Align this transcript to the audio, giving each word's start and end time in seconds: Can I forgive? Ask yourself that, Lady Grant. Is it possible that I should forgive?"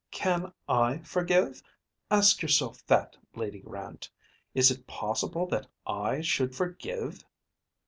Can 0.09 0.51
I 0.67 0.97
forgive? 1.03 1.61
Ask 2.09 2.41
yourself 2.41 2.83
that, 2.87 3.17
Lady 3.35 3.59
Grant. 3.59 4.09
Is 4.55 4.71
it 4.71 4.87
possible 4.87 5.45
that 5.49 5.67
I 5.85 6.21
should 6.21 6.55
forgive?" 6.55 7.23